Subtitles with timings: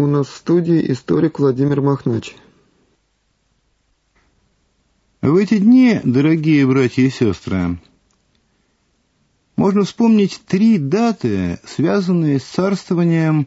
[0.00, 2.34] У нас в студии историк Владимир Махнач.
[5.20, 7.78] В эти дни, дорогие братья и сестры,
[9.56, 13.46] можно вспомнить три даты, связанные с царствованием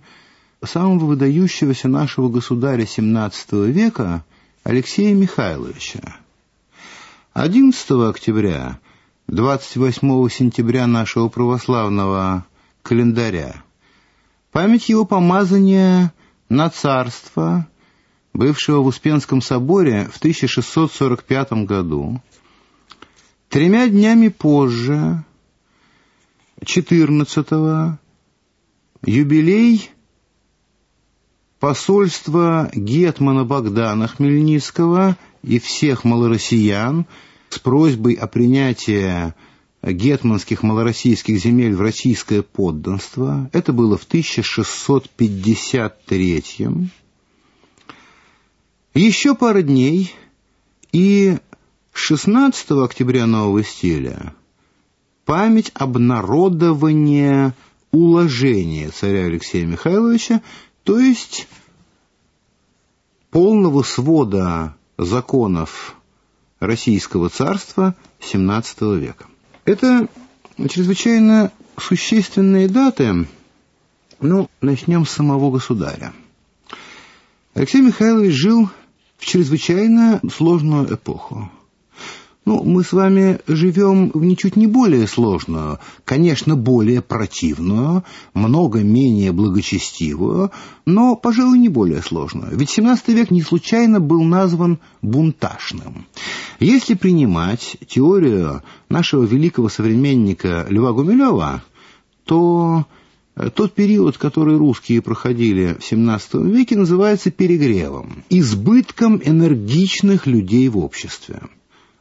[0.64, 4.24] самого выдающегося нашего государя XVII века
[4.64, 6.18] Алексея Михайловича.
[7.34, 8.80] 11 октября,
[9.26, 12.46] 28 сентября нашего православного
[12.84, 13.56] календаря,
[14.52, 16.14] память его помазания
[16.50, 17.68] на царство,
[18.34, 22.22] бывшего в Успенском соборе в 1645 году.
[23.50, 25.24] Тремя днями позже,
[26.62, 28.00] 14-го,
[29.06, 29.92] юбилей
[31.60, 37.06] посольства Гетмана Богдана Хмельницкого и всех малороссиян
[37.50, 39.34] с просьбой о принятии
[39.84, 43.50] гетманских малороссийских земель в российское подданство.
[43.52, 46.88] Это было в 1653 -м.
[48.94, 50.14] Еще пара дней,
[50.92, 51.38] и
[51.94, 54.34] 16 октября нового стиля
[55.26, 57.56] память обнародования
[57.92, 60.42] уложения царя Алексея Михайловича,
[60.84, 61.48] то есть
[63.32, 65.96] полного свода законов
[66.60, 69.26] Российского царства XVII века.
[69.66, 70.10] Это
[70.70, 73.28] чрезвычайно существенные даты.
[74.20, 76.14] Ну, начнем с самого государя.
[77.54, 78.70] Алексей Михайлович жил
[79.18, 81.50] в чрезвычайно сложную эпоху.
[82.46, 89.32] Ну, мы с вами живем в ничуть не более сложную, конечно, более противную, много менее
[89.32, 90.52] благочестивую,
[90.86, 92.58] но, пожалуй, не более сложную.
[92.58, 96.06] Ведь XVII век не случайно был назван бунтажным.
[96.60, 101.64] Если принимать теорию нашего великого современника Льва Гумилева,
[102.26, 102.86] то
[103.56, 111.42] тот период, который русские проходили в XVII веке, называется перегревом, избытком энергичных людей в обществе.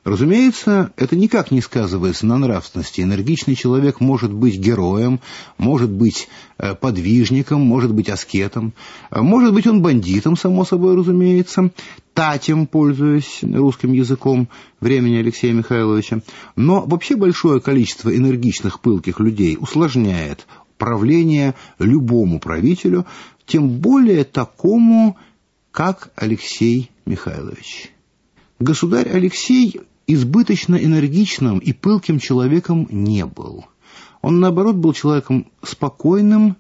[0.05, 3.03] Разумеется, это никак не сказывается на нравственности.
[3.03, 5.21] Энергичный человек может быть героем,
[5.59, 6.29] может быть
[6.59, 8.73] э, подвижником, может быть аскетом,
[9.13, 11.71] э, может быть он бандитом, само собой разумеется,
[12.15, 14.49] татем, пользуясь русским языком
[14.81, 16.21] времени Алексея Михайловича.
[16.57, 23.07] Но вообще большое количество энергичных, пылких людей усложняет правление любому правителю,
[23.47, 25.17] тем более такому,
[25.71, 27.93] как Алексей Михайлович.
[28.59, 33.67] Государь Алексей избыточно энергичным и пылким человеком не был.
[34.21, 36.57] Он, наоборот, был человеком спокойным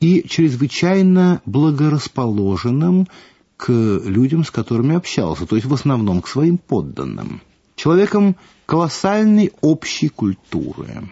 [0.00, 3.08] и чрезвычайно благорасположенным
[3.56, 7.40] к людям, с которыми общался, то есть в основном к своим подданным.
[7.74, 11.08] Человеком колоссальной общей культуры.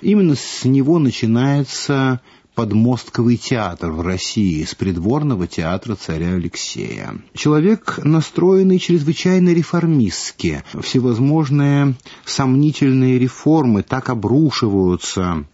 [0.00, 2.20] Именно с него начинается
[2.58, 7.14] подмостковый театр в России с придворного театра царя Алексея.
[7.32, 10.64] Человек, настроенный чрезвычайно реформистски.
[10.80, 15.46] Всевозможные сомнительные реформы так обрушиваются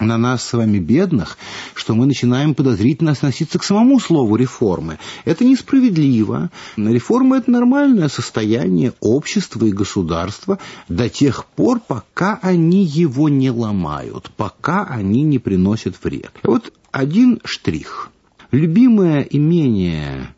[0.00, 1.38] на нас с вами бедных,
[1.74, 4.98] что мы начинаем подозрительно относиться к самому слову реформы.
[5.24, 6.50] Это несправедливо.
[6.76, 14.30] Реформа– это нормальное состояние общества и государства до тех пор, пока они его не ломают,
[14.36, 16.32] пока они не приносят вред.
[16.42, 18.10] Вот один штрих.
[18.50, 20.34] Любимое имение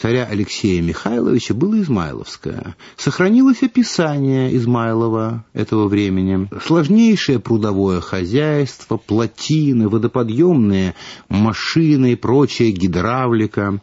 [0.00, 2.76] царя Алексея Михайловича было Измайловское.
[2.96, 6.48] Сохранилось описание Измайлова этого времени.
[6.64, 10.94] Сложнейшее прудовое хозяйство, плотины, водоподъемные
[11.28, 13.80] машины и прочая гидравлика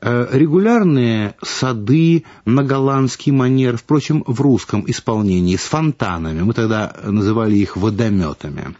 [0.00, 7.56] э, регулярные сады на голландский манер, впрочем, в русском исполнении, с фонтанами, мы тогда называли
[7.56, 8.76] их водометами,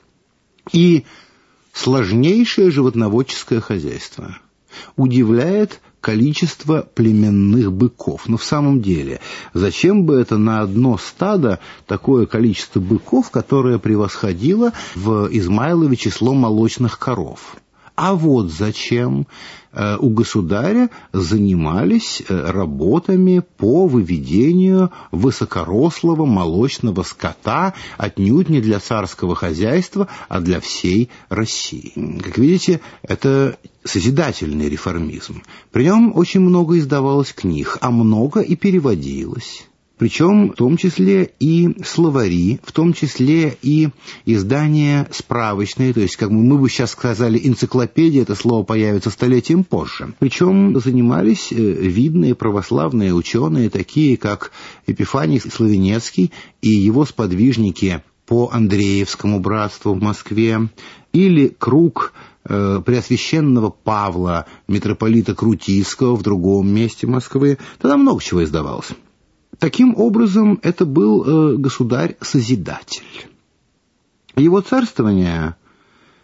[0.72, 1.04] и
[1.72, 4.38] сложнейшее животноводческое хозяйство.
[4.96, 8.28] Удивляет количество племенных быков.
[8.28, 9.20] Но в самом деле,
[9.54, 16.98] зачем бы это на одно стадо такое количество быков, которое превосходило в Измайлове число молочных
[16.98, 17.56] коров?
[18.00, 19.26] А вот зачем
[19.72, 29.34] э, у государя занимались э, работами по выведению высокорослого молочного скота отнюдь не для царского
[29.34, 32.20] хозяйства, а для всей России.
[32.22, 35.42] Как видите, это созидательный реформизм.
[35.72, 39.66] При нем очень много издавалось книг, а много и переводилось.
[39.98, 43.88] Причем в том числе и словари, в том числе и
[44.26, 50.14] издания справочные, то есть, как мы бы сейчас сказали, энциклопедия, это слово появится столетием позже.
[50.20, 54.52] Причем занимались э, видные православные ученые, такие как
[54.86, 60.68] Епифаний Славенецкий и его сподвижники по Андреевскому братству в Москве,
[61.12, 62.12] или круг
[62.44, 67.58] э, Преосвященного Павла, митрополита Крутийского в другом месте Москвы.
[67.80, 68.90] Тогда много чего издавалось.
[69.58, 73.28] Таким образом, это был э, государь-созидатель.
[74.36, 75.56] Его царствование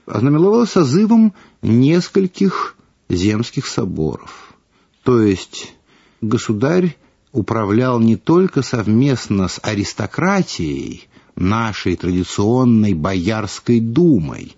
[0.07, 2.77] ознаменовалось созывом нескольких
[3.09, 4.55] земских соборов.
[5.03, 5.75] То есть
[6.21, 6.97] государь
[7.33, 14.57] управлял не только совместно с аристократией, нашей традиционной Боярской думой,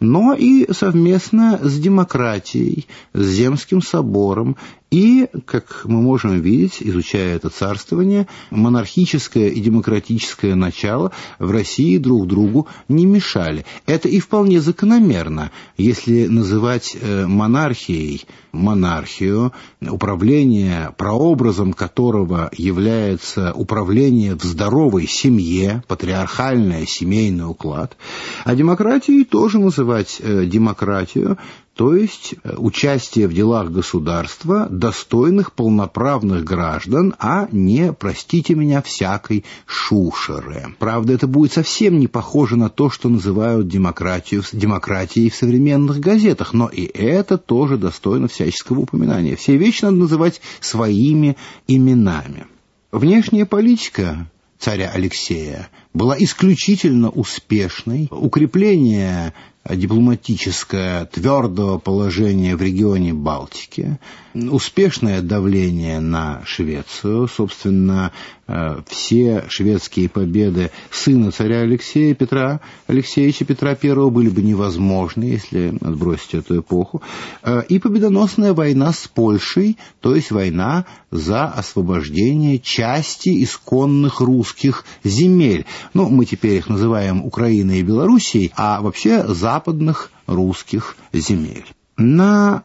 [0.00, 4.56] но и совместно с демократией, с Земским собором
[4.92, 12.26] и, как мы можем видеть, изучая это царствование, монархическое и демократическое начало в России друг
[12.26, 13.64] другу не мешали.
[13.86, 24.42] Это и вполне закономерно, если называть э, монархией монархию, управление, прообразом которого является управление в
[24.42, 27.96] здоровой семье, патриархальный семейный уклад,
[28.44, 31.38] а демократией тоже называть э, демократию,
[31.74, 39.44] то есть э, участие в делах государства достойных полноправных граждан, а не, простите меня, всякой
[39.64, 40.74] шушеры.
[40.78, 46.52] Правда, это будет совсем не похоже на то, что называют демократию, демократией в современных газетах,
[46.52, 49.36] но и это тоже достойно всяческого упоминания.
[49.36, 52.46] Все вещи надо называть своими именами.
[52.90, 54.26] Внешняя политика
[54.58, 58.08] царя Алексея была исключительно успешной.
[58.10, 59.32] Укрепление
[59.68, 63.98] дипломатическое твердого положения в регионе Балтики,
[64.34, 68.12] успешное давление на Швецию, собственно,
[68.48, 75.74] э, все шведские победы сына царя Алексея, Петра Алексеевича Петра I были бы невозможны, если
[75.80, 77.02] отбросить эту эпоху,
[77.42, 85.66] э, и победоносная война с Польшей, то есть война за освобождение части исконных русских земель.
[85.94, 91.66] Ну, мы теперь их называем Украиной и Белоруссией, а вообще западных русских земель.
[91.98, 92.64] На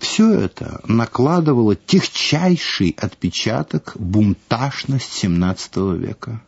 [0.00, 6.42] все это накладывало техчайший отпечаток бунтажность XVII века.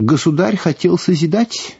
[0.00, 1.78] Государь хотел созидать,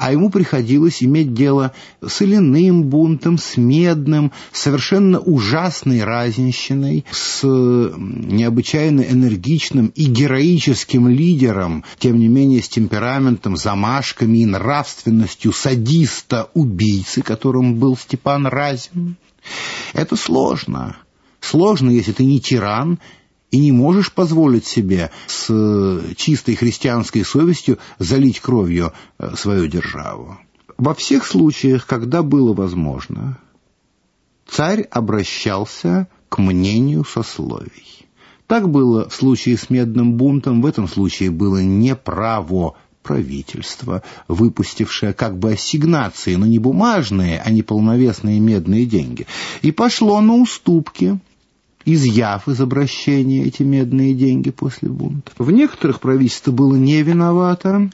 [0.00, 9.02] а ему приходилось иметь дело с иляным бунтом, с медным, совершенно ужасной разнищиной, с необычайно
[9.02, 17.94] энергичным и героическим лидером, тем не менее с темпераментом, замашками и нравственностью садиста-убийцы, которым был
[17.94, 19.16] Степан Разин.
[19.92, 20.96] Это сложно.
[21.40, 23.00] Сложно, если ты не тиран
[23.50, 25.46] и не можешь позволить себе с
[26.16, 30.38] чистой христианской совестью залить кровью э, свою державу.
[30.78, 33.38] Во всех случаях, когда было возможно,
[34.48, 38.06] царь обращался к мнению сословий.
[38.46, 45.12] Так было в случае с медным бунтом, в этом случае было не право правительство, выпустившее
[45.12, 49.26] как бы ассигнации, но не бумажные, а не полновесные медные деньги,
[49.62, 51.18] и пошло на уступки,
[51.84, 55.32] изъяв из обращения эти медные деньги после бунта.
[55.38, 57.90] В некоторых правительство было не виновато,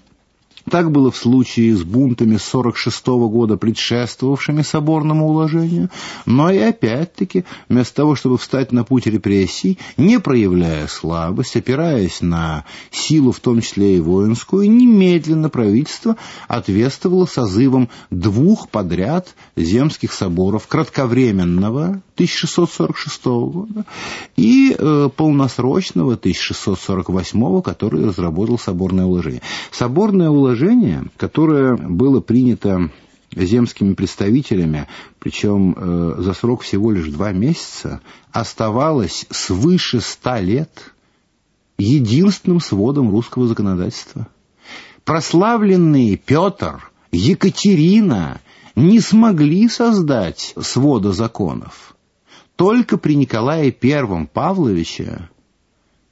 [0.70, 5.90] так было в случае с бунтами 46 -го года, предшествовавшими соборному уложению,
[6.26, 12.64] но и опять-таки, вместо того, чтобы встать на путь репрессий, не проявляя слабость, опираясь на
[12.90, 16.16] силу, в том числе и воинскую, немедленно правительство
[16.48, 23.84] ответствовало созывом двух подряд земских соборов кратковременного 1646 года
[24.36, 29.42] и э, полносрочного 1648, который разработал соборное уложение.
[29.70, 30.55] Соборное уложение,
[31.16, 32.90] которое было принято
[33.34, 34.86] земскими представителями,
[35.18, 38.00] причем э, за срок всего лишь два месяца,
[38.32, 40.94] оставалось свыше ста лет
[41.78, 44.28] единственным сводом русского законодательства.
[45.04, 48.40] Прославленные Петр, Екатерина
[48.74, 51.94] не смогли создать свода законов.
[52.56, 55.28] Только при Николае Первом Павловиче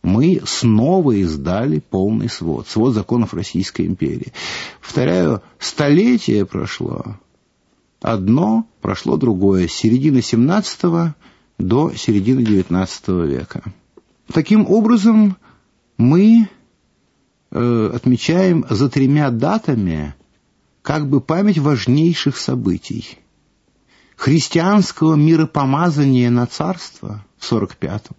[0.04, 4.32] мы снова издали полный свод, свод законов Российской империи.
[4.80, 7.16] Повторяю, столетие прошло.
[8.00, 11.12] Одно, прошло другое, с середины XVII
[11.58, 13.62] до середины XIX века.
[14.30, 15.36] Таким образом,
[15.96, 16.48] мы
[17.50, 20.14] э, отмечаем за тремя датами
[20.82, 23.18] как бы память важнейших событий–
[24.16, 28.16] христианского миропомазания на царство в 45-м,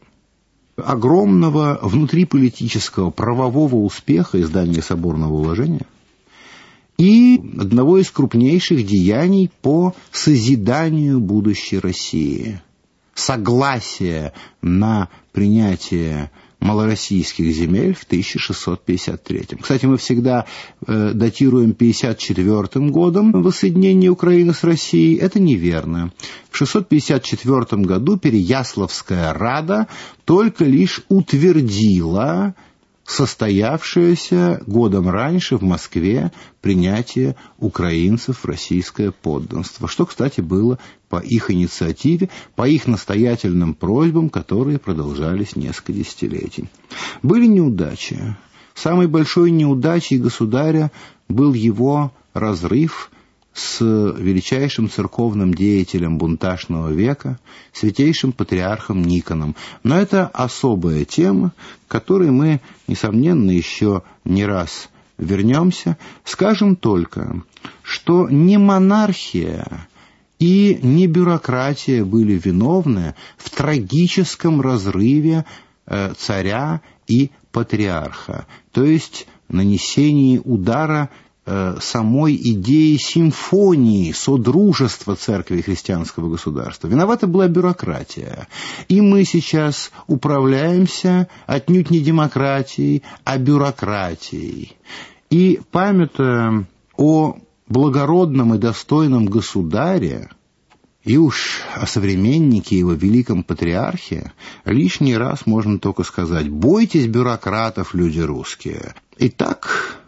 [0.78, 5.86] огромного внутриполитического правового успеха издания соборного уложения
[6.98, 12.62] и одного из крупнейших деяний по созиданию будущей России.
[13.14, 19.58] Согласие на принятие малороссийских земель в 1653.
[19.62, 20.46] Кстати, мы всегда
[20.88, 25.16] э, датируем 54 годом воссоединения Украины с Россией.
[25.18, 26.12] Это неверно.
[26.50, 29.88] В 654 году Переяславская Рада
[30.26, 32.56] только лишь утвердила
[33.06, 36.32] состоявшееся годом раньше в Москве
[36.62, 44.30] принятие украинцев в российское подданство, что, кстати, было по их инициативе, по их настоятельным просьбам,
[44.30, 46.68] которые продолжались несколько десятилетий.
[47.22, 48.36] Были неудачи.
[48.74, 50.92] Самой большой неудачей государя
[51.30, 53.12] был его разрыв
[53.56, 57.40] с величайшим церковным деятелем бунтажного века,
[57.72, 59.56] святейшим патриархом Никоном.
[59.82, 61.54] Но это особая тема,
[61.88, 65.98] к которой мы, несомненно, еще не раз вернемся.
[66.26, 67.44] Скажем только,
[67.82, 69.88] что не монархия
[70.38, 75.46] и не бюрократия были виновны в трагическом разрыве
[75.86, 81.10] э, царя и патриарха, то есть нанесении удара
[81.46, 86.88] самой идеи симфонии, содружества церкви и христианского государства.
[86.88, 88.48] Виновата была бюрократия.
[88.88, 94.76] И мы сейчас управляемся отнюдь не демократией, а бюрократией.
[95.30, 96.66] И памятуя
[96.98, 97.38] о
[97.68, 100.30] благородном и достойном государе,
[101.04, 104.32] и уж о современнике его великом патриархе
[104.66, 108.96] лишний раз можно только сказать, бойтесь бюрократов, люди русские.
[109.20, 110.00] Итак,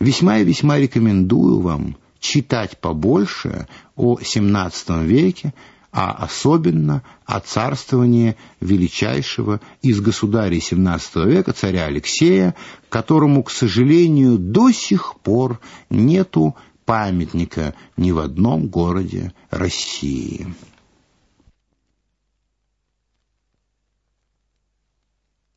[0.00, 5.52] Весьма и весьма рекомендую вам читать побольше о XVII веке,
[5.92, 12.54] а особенно о царствовании величайшего из государей XVII века, царя Алексея,
[12.88, 20.46] которому, к сожалению, до сих пор нету памятника ни в одном городе России.